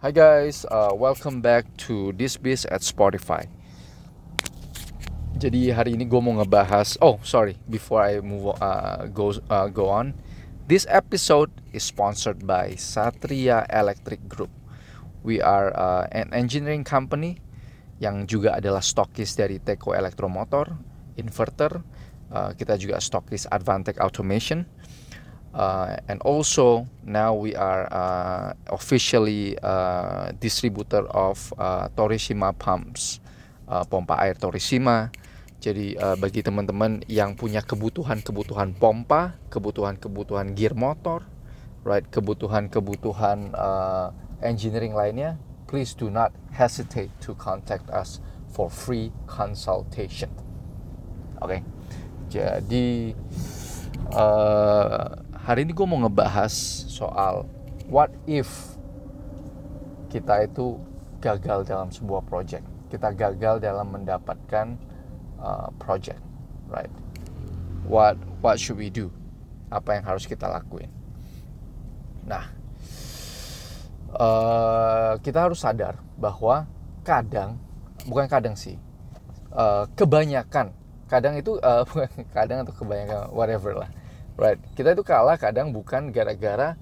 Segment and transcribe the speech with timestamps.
[0.00, 3.44] Hi guys, uh, welcome back to This Biz at Spotify.
[5.36, 6.96] Jadi hari ini gue mau ngebahas.
[7.04, 10.16] Oh sorry, before I move uh, go uh, go on,
[10.72, 14.48] this episode is sponsored by Satria Electric Group.
[15.20, 17.36] We are uh, an engineering company
[18.00, 20.80] yang juga adalah stokis dari Teko Elektromotor,
[21.20, 21.84] Inverter.
[22.32, 24.64] Uh, kita juga stokis Advantech Automation.
[25.50, 33.18] Uh, and also now we are uh, officially uh, distributor of uh, Torishima pumps,
[33.66, 35.10] uh, pompa air Torishima.
[35.60, 41.26] Jadi uh, bagi teman-teman yang punya kebutuhan-kebutuhan pompa, kebutuhan-kebutuhan gear motor,
[41.84, 45.36] right, kebutuhan-kebutuhan uh, engineering lainnya,
[45.68, 50.32] please do not hesitate to contact us for free consultation.
[51.42, 51.58] Oke.
[51.58, 51.60] Okay.
[52.30, 53.12] Jadi
[54.14, 56.52] uh, hari ini gue mau ngebahas
[56.86, 57.48] soal
[57.88, 58.76] what if
[60.12, 60.76] kita itu
[61.22, 62.66] gagal dalam sebuah project.
[62.90, 64.74] Kita gagal dalam mendapatkan
[65.38, 66.18] uh, project,
[66.66, 66.90] right?
[67.86, 69.14] What what should we do?
[69.70, 70.90] Apa yang harus kita lakuin?
[72.26, 72.50] Nah,
[74.18, 76.66] uh, kita harus sadar bahwa
[77.06, 77.54] kadang,
[78.10, 78.74] bukan kadang sih,
[79.54, 80.74] uh, kebanyakan,
[81.06, 81.86] kadang itu uh,
[82.36, 83.90] kadang atau kebanyakan whatever lah,
[84.40, 84.56] right?
[84.72, 86.72] Kita itu kalah kadang bukan gara-gara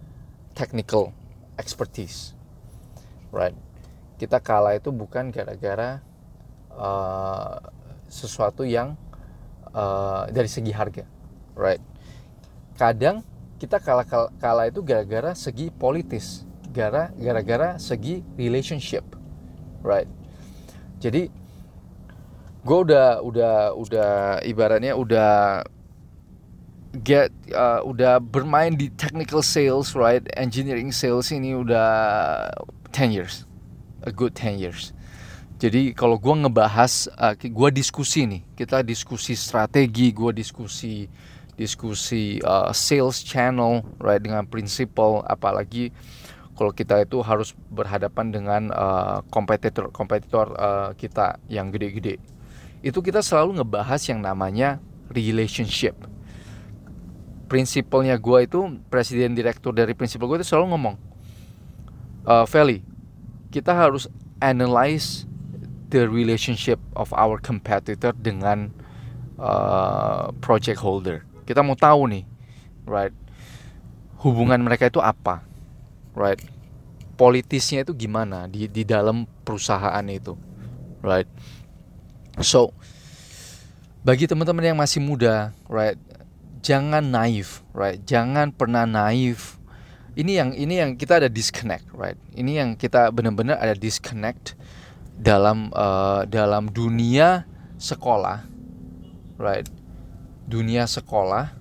[0.54, 1.10] technical
[1.58, 2.38] expertise,
[3.34, 3.58] right?
[4.14, 5.98] Kita kalah itu bukan gara-gara
[6.70, 7.58] uh,
[8.06, 8.94] sesuatu yang
[9.74, 11.02] uh, dari segi harga,
[11.58, 11.82] right?
[12.78, 13.26] Kadang
[13.58, 14.06] kita kalah
[14.38, 19.02] kalah itu gara-gara segi politis, gara gara-gara segi relationship,
[19.82, 20.06] right?
[21.02, 21.26] Jadi
[22.62, 24.12] gue udah udah udah
[24.46, 25.62] ibaratnya udah
[27.04, 30.24] get uh, udah bermain di technical sales, right?
[30.36, 32.48] Engineering sales ini udah
[32.92, 33.44] 10 years,
[34.04, 34.96] a good 10 years.
[35.58, 41.10] Jadi kalau gue ngebahas, uh, gue diskusi nih, kita diskusi strategi, gue diskusi
[41.58, 45.90] diskusi uh, sales channel, right dengan prinsipal, apalagi
[46.54, 52.22] kalau kita itu harus berhadapan dengan uh, kompetitor kompetitor uh, kita yang gede-gede.
[52.78, 54.78] Itu kita selalu ngebahas yang namanya
[55.10, 55.98] relationship.
[57.48, 58.60] Prinsipalnya gue itu
[58.92, 60.96] presiden direktur dari prinsipal gue itu selalu ngomong,
[62.28, 62.84] uh, Feli,
[63.48, 64.04] kita harus
[64.38, 65.24] analyze
[65.88, 68.68] the relationship of our competitor dengan
[69.40, 71.24] uh, project holder.
[71.48, 72.24] Kita mau tahu nih,
[72.84, 73.14] right?
[74.20, 75.40] Hubungan mereka itu apa,
[76.12, 76.36] right?
[77.16, 80.36] Politisnya itu gimana di di dalam perusahaan itu,
[81.00, 81.26] right?
[82.44, 82.76] So,
[84.04, 85.98] bagi teman-teman yang masih muda, right?
[86.62, 87.98] Jangan naif, right?
[88.02, 89.58] Jangan pernah naif.
[90.18, 92.18] Ini yang ini yang kita ada disconnect, right?
[92.34, 94.58] Ini yang kita benar-benar ada disconnect
[95.14, 97.46] dalam uh, dalam dunia
[97.78, 98.42] sekolah,
[99.38, 99.66] right?
[100.50, 101.54] Dunia sekolah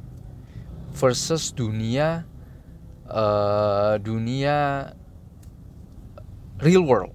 [0.98, 2.26] versus dunia
[3.06, 4.90] uh, dunia
[6.62, 7.14] real world.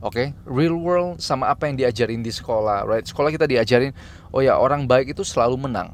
[0.00, 0.28] Oke, okay?
[0.48, 3.04] real world sama apa yang diajarin di sekolah, right?
[3.04, 3.92] Sekolah kita diajarin,
[4.32, 5.92] oh ya orang baik itu selalu menang,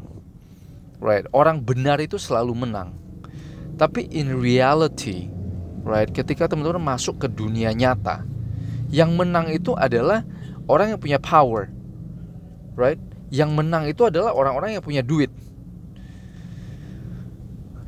[1.06, 1.22] right?
[1.30, 2.98] Orang benar itu selalu menang.
[3.78, 5.30] Tapi in reality,
[5.86, 6.10] right?
[6.10, 8.26] Ketika teman-teman masuk ke dunia nyata,
[8.90, 10.26] yang menang itu adalah
[10.66, 11.70] orang yang punya power.
[12.74, 12.98] Right?
[13.30, 15.30] Yang menang itu adalah orang-orang yang punya duit.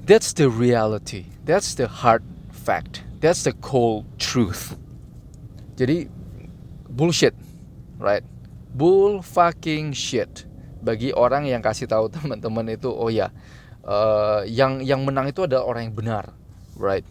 [0.09, 1.29] That's the reality.
[1.45, 3.05] That's the hard fact.
[3.21, 4.81] That's the cold truth.
[5.77, 6.09] Jadi
[6.89, 7.37] bullshit,
[8.01, 8.25] right?
[8.73, 10.48] Bull fucking shit.
[10.81, 13.31] Bagi orang yang kasih tahu teman-teman itu, oh ya,
[13.87, 16.25] uh, yang yang menang itu adalah orang yang benar,
[16.79, 17.07] right?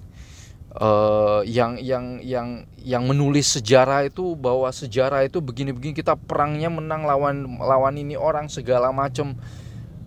[0.78, 7.04] uh, yang yang yang yang menulis sejarah itu bahwa sejarah itu begini-begini kita perangnya menang
[7.04, 9.36] lawan lawan ini orang segala macam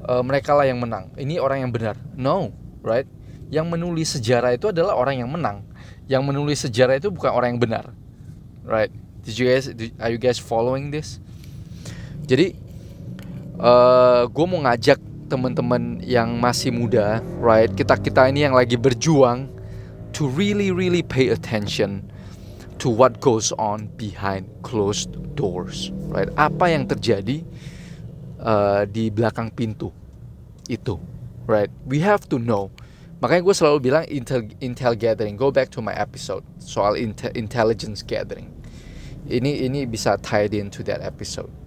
[0.06, 1.10] uh, mereka lah yang menang.
[1.18, 1.98] Ini orang yang benar.
[2.14, 3.08] No right?
[3.50, 5.66] Yang menulis sejarah itu adalah orang yang menang.
[6.06, 7.94] Yang menulis sejarah itu bukan orang yang benar
[8.70, 8.92] right?
[9.26, 9.68] Did you guys
[10.00, 11.20] are you guys following this?
[12.24, 12.56] Jadi
[13.58, 15.00] uh, gue mau ngajak
[15.30, 17.70] teman-teman yang masih muda right?
[17.70, 19.46] Kita kita ini yang lagi berjuang
[20.10, 22.10] to really really pay attention
[22.82, 26.28] to what goes on behind closed doors right?
[26.34, 27.46] Apa yang terjadi
[28.42, 29.94] uh, di belakang pintu
[30.66, 30.98] itu
[31.46, 31.70] right?
[31.86, 32.74] We have to know.
[33.22, 35.36] Makanya gue selalu bilang intel intel gathering.
[35.36, 38.48] Go back to my episode soal inte intelligence gathering.
[39.28, 41.59] Ini ini bisa tied into that episode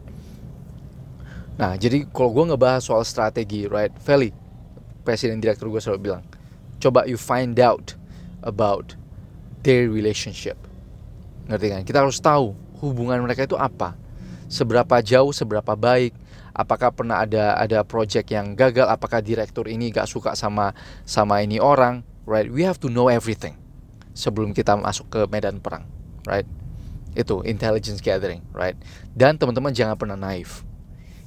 [1.53, 4.33] nah jadi kalau gue ngebahas soal strategi right Feli
[5.05, 6.23] presiden direktur gue selalu bilang
[6.81, 7.95] coba you find out
[8.44, 9.00] about
[9.63, 10.59] their relationship.
[11.47, 11.81] Ngerti kan?
[11.88, 12.51] Kita harus tahu
[12.83, 13.95] hubungan mereka itu apa.
[14.51, 16.13] Seberapa jauh seberapa baik
[16.53, 20.75] apakah pernah ada ada project yang gagal apakah direktur ini gak suka sama
[21.07, 22.45] sama ini orang right?
[22.45, 23.57] We have to know everything
[24.13, 25.89] sebelum kita masuk ke medan perang
[26.29, 26.45] right?
[27.17, 28.77] Itu intelligence gathering right?
[29.17, 30.61] Dan teman-teman jangan pernah naif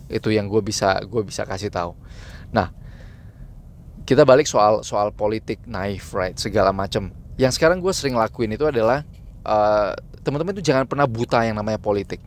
[0.06, 1.94] itu yang gue bisa gue bisa kasih tahu.
[2.55, 2.70] Nah
[4.06, 8.62] kita balik soal soal politik naif right segala macam yang sekarang gue sering lakuin itu
[8.64, 9.03] adalah
[9.43, 9.93] uh,
[10.23, 12.23] teman-teman itu jangan pernah buta yang namanya politik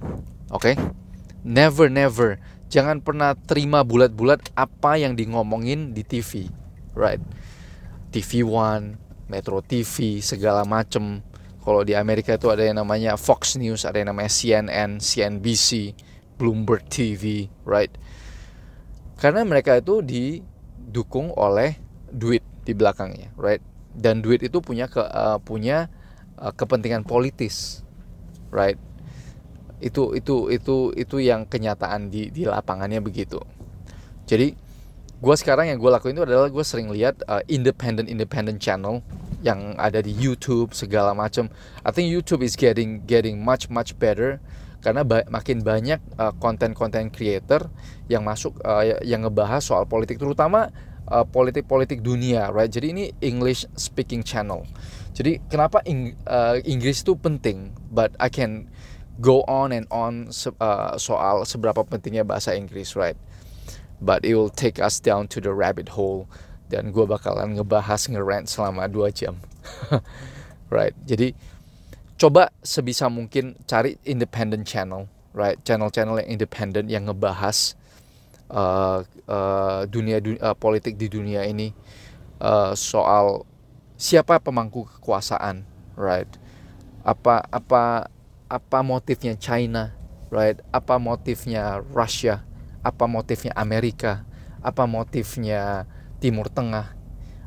[0.51, 0.61] oke?
[0.61, 0.75] Okay?
[1.43, 2.37] never never.
[2.69, 6.45] Jangan pernah terima bulat-bulat apa yang di ngomongin di TV
[6.93, 7.23] right
[8.13, 11.25] TV One Metro TV segala macem.
[11.65, 15.97] Kalau di Amerika itu ada yang namanya Fox News ada yang namanya CNN CNBC
[16.39, 17.91] Bloomberg TV right
[19.19, 20.39] karena mereka itu di
[20.89, 21.77] didukung oleh
[22.09, 23.61] duit di belakangnya, right?
[23.93, 25.85] Dan duit itu punya ke uh, punya
[26.41, 27.85] uh, kepentingan politis,
[28.49, 28.81] right?
[29.77, 33.37] Itu itu itu itu yang kenyataan di di lapangannya begitu.
[34.25, 34.57] Jadi
[35.21, 39.05] gue sekarang yang gue lakuin itu adalah gue sering lihat uh, independent independent channel
[39.45, 41.53] yang ada di YouTube segala macam.
[41.85, 44.41] I think YouTube is getting getting much much better
[44.79, 47.67] karena ba makin banyak uh, konten-konten uh, creator
[48.07, 50.71] yang masuk uh, yang ngebahas soal politik terutama
[51.11, 52.69] uh, politik-politik dunia, right?
[52.69, 54.63] Jadi ini English speaking channel.
[55.11, 57.75] Jadi kenapa Ing uh, Inggris itu penting?
[57.91, 58.71] But I can
[59.19, 63.17] go on and on se uh, soal seberapa pentingnya bahasa Inggris, right?
[63.99, 66.31] But it will take us down to the rabbit hole
[66.71, 69.41] dan gue bakalan ngebahas ngerant selama dua jam,
[70.71, 70.95] right?
[71.03, 71.35] Jadi
[72.19, 75.55] coba sebisa mungkin cari independent channel, right?
[75.63, 77.79] Channel-channel yang independent yang ngebahas
[78.51, 81.71] uh, uh, dunia, dunia uh, politik di dunia ini
[82.43, 83.47] uh, soal
[83.95, 85.63] siapa pemangku kekuasaan,
[85.95, 86.27] right?
[87.07, 88.11] Apa apa
[88.51, 89.95] apa motifnya China,
[90.27, 90.59] right?
[90.75, 92.43] Apa motifnya Russia?
[92.83, 94.27] Apa motifnya Amerika?
[94.59, 95.87] Apa motifnya
[96.19, 96.91] Timur Tengah?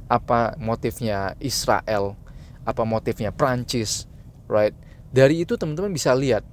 [0.09, 2.17] Apa motifnya Israel?
[2.65, 4.09] Apa motifnya Prancis?
[4.53, 4.77] Right?
[5.09, 6.45] Dari itu teman-teman bisa lihat,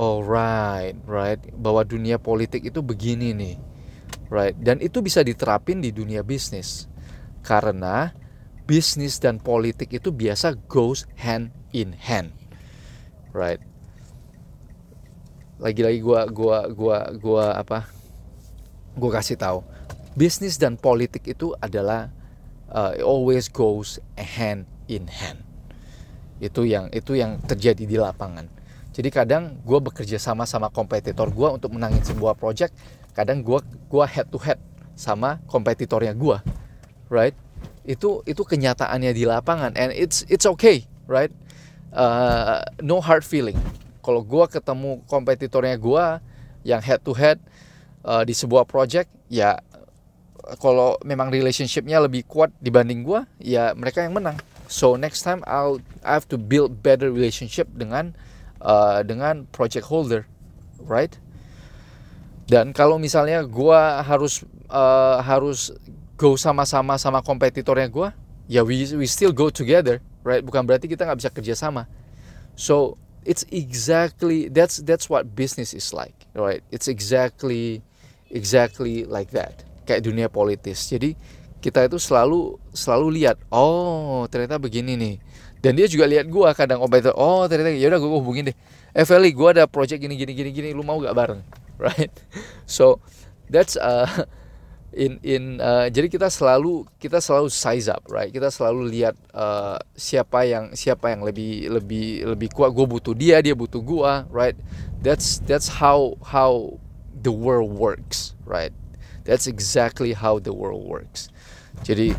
[0.00, 3.56] oh right, right, bahwa dunia politik itu begini nih,
[4.32, 4.56] right?
[4.56, 6.88] Dan itu bisa diterapin di dunia bisnis,
[7.44, 8.16] karena
[8.64, 12.32] bisnis dan politik itu biasa goes hand in hand,
[13.36, 13.60] right?
[15.60, 17.88] Lagi-lagi gua gua gua gua apa?
[18.96, 19.60] Gua kasih tahu,
[20.16, 22.12] bisnis dan politik itu adalah
[22.68, 25.45] uh, always goes hand in hand
[26.42, 28.48] itu yang itu yang terjadi di lapangan.
[28.96, 32.72] Jadi kadang gue bekerja sama sama kompetitor gue untuk menangin sebuah project
[33.12, 34.60] kadang gue gua head to head
[34.92, 36.36] sama kompetitornya gue
[37.08, 37.36] right?
[37.84, 41.32] Itu itu kenyataannya di lapangan and it's it's okay right?
[41.96, 43.56] Uh, no hard feeling.
[44.04, 46.04] Kalau gue ketemu kompetitornya gue
[46.68, 47.40] yang head to head
[48.04, 49.60] uh, di sebuah project ya
[50.62, 55.78] kalau memang relationshipnya lebih kuat dibanding gue ya mereka yang menang So next time I'll
[56.02, 58.18] I have to build better relationship dengan
[58.62, 60.26] uh, dengan project holder,
[60.82, 61.14] right?
[62.46, 65.74] Dan kalau misalnya gue harus uh, harus
[66.14, 68.08] go sama-sama sama kompetitornya gue,
[68.46, 70.42] ya we we still go together, right?
[70.42, 71.90] Bukan berarti kita nggak bisa kerja sama.
[72.54, 76.62] So it's exactly that's that's what business is like, right?
[76.70, 77.82] It's exactly
[78.30, 80.86] exactly like that, kayak dunia politis.
[80.86, 81.18] Jadi
[81.60, 85.16] kita itu selalu selalu lihat oh ternyata begini nih.
[85.64, 88.56] Dan dia juga lihat gua kadang itu oh ternyata ya udah gua hubungin deh.
[88.94, 91.42] Eh Feli gua ada project gini gini gini gini lu mau gak bareng?
[91.76, 92.08] Right?
[92.64, 93.04] So
[93.52, 94.08] that's uh,
[94.96, 98.32] in in uh, jadi kita selalu kita selalu size up right?
[98.32, 102.72] Kita selalu lihat uh, siapa yang siapa yang lebih lebih lebih kuat.
[102.72, 104.56] Gue butuh dia dia butuh gua right?
[105.04, 106.80] That's that's how how
[107.12, 108.72] the world works right?
[109.28, 111.28] That's exactly how the world works
[111.82, 112.16] jadi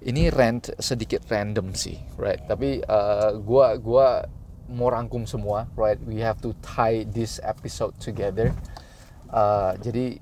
[0.00, 2.40] ini rant sedikit random sih, right?
[2.48, 4.24] Tapi uh, gua gua
[4.70, 6.00] mau rangkum semua, right?
[6.00, 8.54] We have to tie this episode together.
[9.28, 10.16] Uh, jadi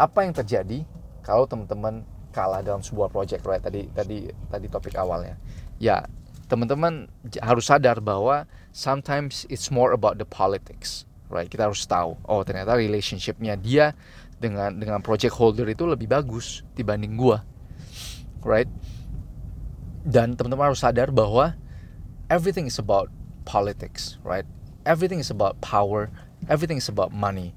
[0.00, 0.86] apa yang terjadi
[1.20, 3.60] kalau teman-teman kalah dalam sebuah project, right?
[3.60, 5.36] Tadi tadi tadi topik awalnya.
[5.76, 6.08] Ya,
[6.48, 7.12] teman-teman
[7.44, 11.50] harus sadar bahwa sometimes it's more about the politics, right?
[11.50, 13.92] Kita harus tahu, oh ternyata relationshipnya dia
[14.40, 17.44] dengan dengan project holder itu lebih bagus dibanding gua
[18.42, 18.68] right?
[20.06, 21.54] Dan teman-teman harus sadar bahwa
[22.32, 23.12] everything is about
[23.44, 24.46] politics, right?
[24.88, 26.08] Everything is about power,
[26.48, 27.52] everything is about money,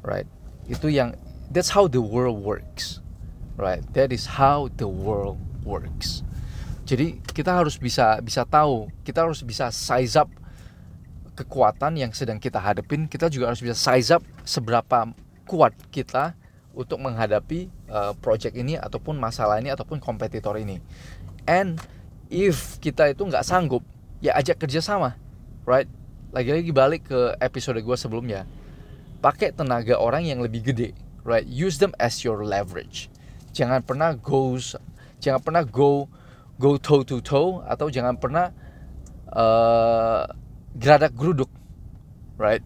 [0.00, 0.26] right?
[0.70, 1.18] Itu yang
[1.52, 3.04] that's how the world works,
[3.60, 3.84] right?
[3.92, 6.24] That is how the world works.
[6.86, 10.30] Jadi kita harus bisa bisa tahu, kita harus bisa size up
[11.36, 15.12] kekuatan yang sedang kita hadapin kita juga harus bisa size up seberapa
[15.44, 16.32] kuat kita
[16.76, 20.78] untuk menghadapi uh, project ini ataupun masalah ini ataupun kompetitor ini.
[21.48, 21.80] And
[22.28, 23.80] if kita itu nggak sanggup
[24.20, 25.16] ya ajak kerjasama
[25.64, 25.88] right?
[26.36, 28.44] Lagi-lagi balik ke episode gue sebelumnya.
[29.24, 30.92] Pakai tenaga orang yang lebih gede
[31.24, 31.48] right?
[31.48, 33.08] Use them as your leverage.
[33.56, 34.76] Jangan pernah goes
[35.16, 36.12] jangan pernah go
[36.60, 38.52] go toe to toe atau jangan pernah
[39.32, 40.28] uh,
[40.76, 41.48] geradak geruduk
[42.36, 42.60] right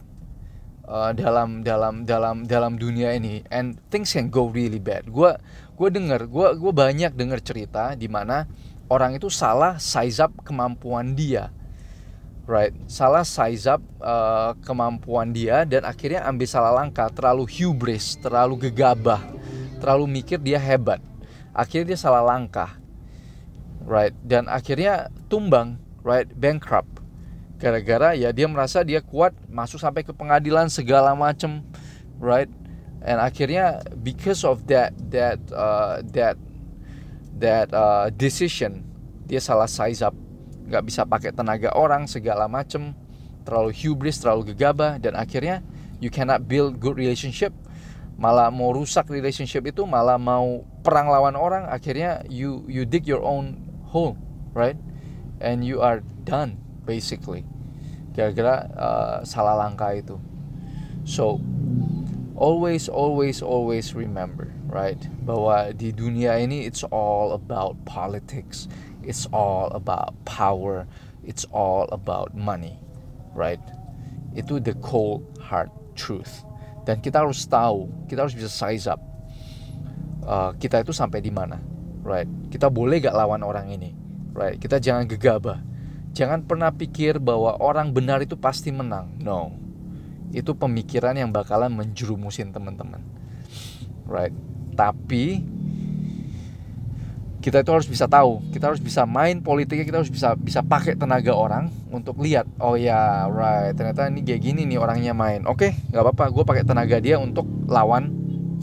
[0.90, 5.06] uh, dalam dalam dalam dalam dunia ini and things can go really bad.
[5.06, 5.30] Gue
[5.78, 8.44] gue denger gue gue banyak denger cerita di mana
[8.90, 11.54] orang itu salah size up kemampuan dia.
[12.50, 12.74] Right?
[12.90, 17.06] Salah size up uh, kemampuan dia dan akhirnya ambil salah langkah.
[17.06, 19.22] Terlalu hubris terlalu gegabah
[19.78, 20.98] terlalu mikir dia hebat.
[21.54, 22.76] Akhirnya dia salah langkah.
[23.86, 24.12] Right?
[24.26, 25.78] Dan akhirnya tumbang.
[26.02, 26.26] Right?
[26.32, 26.99] Bankrupt
[27.60, 31.60] gara-gara ya dia merasa dia kuat masuk sampai ke pengadilan segala macam
[32.16, 32.48] right?
[33.00, 36.36] And akhirnya because of that that uh, that
[37.40, 38.84] that uh, decision
[39.24, 40.16] dia salah size up.
[40.68, 42.96] Nggak bisa pakai tenaga orang segala macem.
[43.48, 45.64] Terlalu hubris terlalu gegabah dan akhirnya
[45.98, 47.56] you cannot build good relationship.
[48.20, 53.24] Malah mau rusak relationship itu malah mau perang lawan orang akhirnya you you dig your
[53.24, 54.16] own hole
[54.52, 54.76] right?
[55.40, 57.46] And you are done basically.
[58.10, 60.18] Kira-kira uh, salah langkah itu.
[61.06, 61.38] So
[62.40, 68.64] always always always remember right bahwa di dunia ini it's all about politics
[69.04, 70.88] it's all about power
[71.20, 72.80] it's all about money
[73.36, 73.60] right?
[74.32, 76.42] Itu the cold hard truth.
[76.88, 79.04] Dan kita harus tahu kita harus bisa size up
[80.24, 81.60] uh, kita itu sampai di mana
[82.00, 82.26] right?
[82.48, 83.92] Kita boleh gak lawan orang ini
[84.32, 84.56] right?
[84.56, 85.60] Kita jangan gegabah
[86.12, 89.10] jangan pernah pikir bahwa orang benar itu pasti menang.
[89.22, 89.54] No.
[90.30, 93.02] Itu pemikiran yang bakalan menjerumusin teman-teman.
[94.06, 94.34] Right.
[94.74, 95.42] Tapi
[97.40, 98.44] kita itu harus bisa tahu.
[98.52, 102.76] Kita harus bisa main politiknya kita harus bisa bisa pakai tenaga orang untuk lihat oh
[102.76, 105.48] ya right ternyata ini kayak gini nih orangnya main.
[105.48, 106.24] Oke okay, nggak apa-apa.
[106.30, 108.12] Gue pakai tenaga dia untuk lawan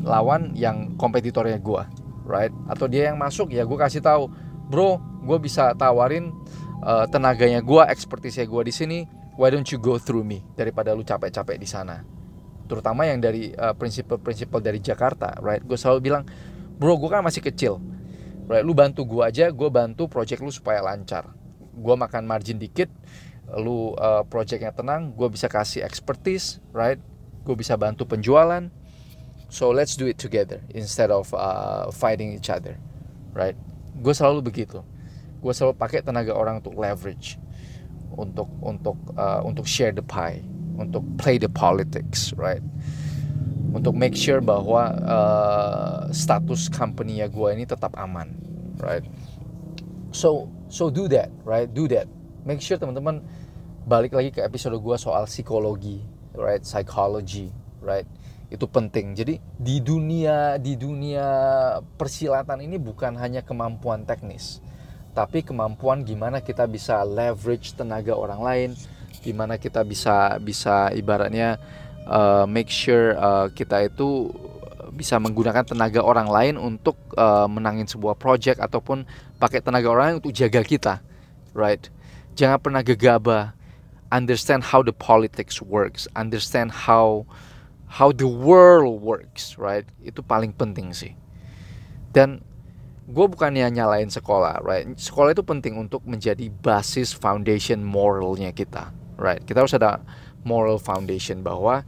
[0.05, 1.83] lawan yang kompetitornya gue
[2.27, 2.51] right?
[2.67, 4.27] Atau dia yang masuk ya gue kasih tahu
[4.67, 6.35] bro gue bisa tawarin
[6.84, 9.00] uh, tenaganya gue ekspertisnya gue di sini
[9.38, 10.41] why don't you go through me?
[10.57, 12.01] Daripada lu capek-capek di sana.
[12.67, 15.63] Terutama yang dari uh, prinsip-prinsip dari Jakarta right?
[15.63, 16.24] Gue selalu bilang
[16.77, 17.79] bro gue kan masih kecil.
[18.48, 18.63] Right?
[18.63, 21.27] Lu bantu gua aja gua bantu project lu supaya lancar.
[21.75, 22.88] Gua makan margin dikit
[23.48, 27.00] lu uh, projectnya tenang gua bisa kasih expertise right?
[27.43, 28.72] Gua bisa bantu penjualan.
[29.51, 32.79] So let's do it together instead of uh, fighting each other
[33.36, 33.55] right?
[34.00, 34.84] Gue selalu begitu
[35.38, 37.38] gue selalu pakai tenaga orang untuk leverage
[38.17, 40.41] untuk untuk uh, untuk share the pie
[40.77, 42.63] untuk play the politics right
[43.77, 48.32] untuk make sure bahwa uh, status company ya gue ini tetap aman,
[48.82, 49.03] right?
[50.15, 51.67] So so do that, right?
[51.67, 52.10] Do that.
[52.48, 53.22] Make sure teman-teman
[53.86, 56.01] balik lagi ke episode gue soal psikologi,
[56.34, 56.63] right?
[56.63, 57.51] Psychology,
[57.84, 58.08] right?
[58.48, 59.13] Itu penting.
[59.13, 61.27] Jadi di dunia di dunia
[62.00, 64.63] persilatan ini bukan hanya kemampuan teknis,
[65.17, 68.69] tapi kemampuan gimana kita bisa leverage tenaga orang lain,
[69.25, 71.57] gimana kita bisa bisa ibaratnya
[72.05, 74.29] uh, make sure uh, kita itu
[74.93, 79.09] bisa menggunakan tenaga orang lain untuk uh, menangin sebuah project ataupun
[79.41, 81.01] pakai tenaga orang lain untuk jaga kita,
[81.57, 81.89] right?
[82.38, 83.57] Jangan pernah gegabah.
[84.07, 87.27] Understand how the politics works, understand how
[87.91, 89.83] how the world works, right?
[90.00, 91.12] Itu paling penting sih.
[92.15, 92.46] Dan
[93.07, 94.83] gue bukannya nyalain sekolah, right?
[94.99, 99.39] Sekolah itu penting untuk menjadi basis foundation moralnya kita, right?
[99.47, 100.03] Kita harus ada
[100.43, 101.87] moral foundation bahwa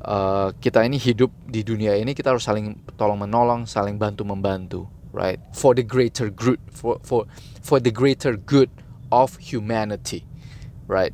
[0.00, 4.88] uh, kita ini hidup di dunia ini kita harus saling tolong menolong, saling bantu membantu,
[5.12, 5.36] right?
[5.52, 7.28] For the greater good, for for
[7.60, 8.72] for the greater good
[9.12, 10.24] of humanity,
[10.88, 11.12] right?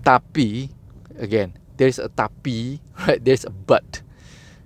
[0.00, 0.72] Tapi,
[1.16, 3.20] again, there's a tapi, right?
[3.20, 4.00] There's a but.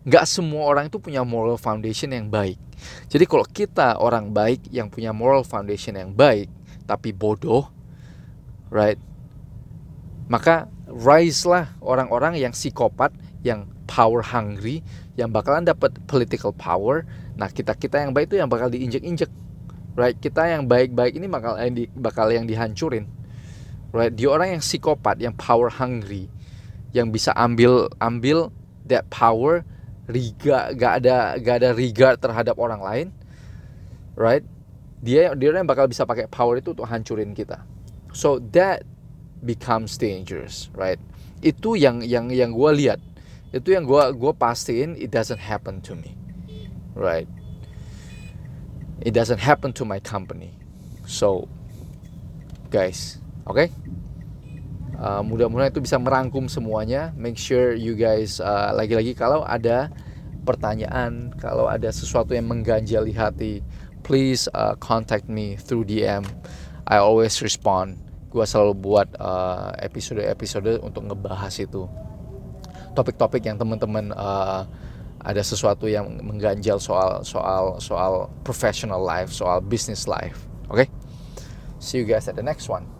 [0.06, 2.67] Gak semua orang itu punya moral foundation yang baik.
[3.08, 6.48] Jadi kalau kita orang baik yang punya moral foundation yang baik,
[6.88, 7.68] tapi bodoh,
[8.72, 8.98] right?
[10.28, 13.12] Maka rise lah orang-orang yang psikopat,
[13.44, 14.84] yang power hungry,
[15.16, 17.08] yang bakalan dapat political power.
[17.34, 19.32] Nah kita kita yang baik itu yang bakal diinjek-injek,
[19.96, 20.16] right?
[20.16, 23.08] Kita yang baik-baik ini bakal yang di, bakal yang dihancurin,
[23.90, 24.12] right?
[24.12, 26.28] Dia orang yang psikopat, yang power hungry,
[26.92, 28.52] yang bisa ambil ambil
[28.84, 29.64] that power,
[30.08, 33.06] riga gak ada gak ada regard terhadap orang lain,
[34.16, 34.42] right?
[35.04, 37.62] Dia dia yang bakal bisa pakai power itu untuk hancurin kita.
[38.16, 38.82] So that
[39.44, 40.98] becomes dangerous, right?
[41.44, 42.98] Itu yang yang yang gue lihat,
[43.54, 46.16] itu yang gue gue pastiin it doesn't happen to me,
[46.96, 47.28] right?
[48.98, 50.50] It doesn't happen to my company,
[51.06, 51.46] so
[52.74, 53.54] guys, oke?
[53.54, 53.68] Okay?
[54.98, 57.14] Uh, mudah-mudahan itu bisa merangkum semuanya.
[57.14, 59.94] Make sure you guys uh, lagi-lagi kalau ada
[60.42, 63.62] pertanyaan, kalau ada sesuatu yang mengganjali hati,
[64.02, 66.26] please uh, contact me through DM.
[66.88, 71.88] I always respond gue selalu buat uh, episode-episode untuk ngebahas itu
[72.92, 74.68] topik-topik yang teman-teman uh,
[75.24, 80.88] ada sesuatu yang mengganjal soal soal soal professional life soal business life oke okay?
[81.80, 82.97] see you guys at the next one